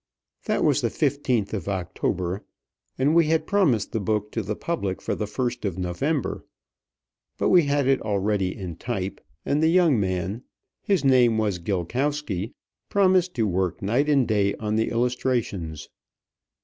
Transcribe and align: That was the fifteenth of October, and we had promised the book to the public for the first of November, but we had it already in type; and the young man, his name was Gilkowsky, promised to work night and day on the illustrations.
That 0.45 0.63
was 0.63 0.81
the 0.81 0.89
fifteenth 0.89 1.53
of 1.53 1.67
October, 1.67 2.43
and 2.97 3.13
we 3.13 3.27
had 3.27 3.45
promised 3.45 3.91
the 3.91 3.99
book 3.99 4.31
to 4.31 4.41
the 4.41 4.55
public 4.55 4.99
for 4.99 5.13
the 5.13 5.27
first 5.27 5.63
of 5.63 5.77
November, 5.77 6.43
but 7.37 7.49
we 7.49 7.65
had 7.65 7.85
it 7.87 8.01
already 8.01 8.57
in 8.57 8.77
type; 8.77 9.21
and 9.45 9.61
the 9.61 9.69
young 9.69 9.99
man, 9.99 10.41
his 10.81 11.05
name 11.05 11.37
was 11.37 11.59
Gilkowsky, 11.59 12.53
promised 12.89 13.35
to 13.35 13.45
work 13.45 13.83
night 13.83 14.09
and 14.09 14.27
day 14.27 14.55
on 14.55 14.75
the 14.75 14.89
illustrations. 14.89 15.87